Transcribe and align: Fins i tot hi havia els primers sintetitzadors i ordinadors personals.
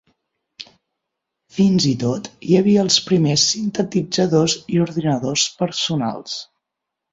Fins 1.57 1.85
i 1.89 1.91
tot 2.05 2.29
hi 2.47 2.57
havia 2.61 2.81
els 2.87 2.97
primers 3.11 3.45
sintetitzadors 3.53 4.59
i 4.79 4.83
ordinadors 4.89 5.47
personals. 5.63 6.43